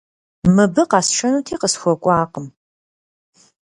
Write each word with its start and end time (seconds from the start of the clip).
Мыбы 0.55 0.83
къэсшэнути, 0.91 1.55
къысхуэкӀуакъым. 1.61 2.47